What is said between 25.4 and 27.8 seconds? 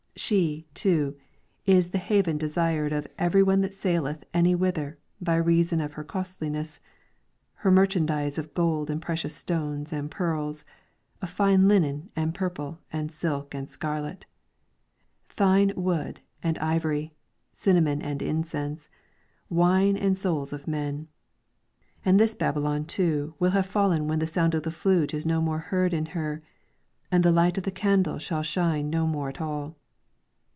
more heard in her, and' the light of a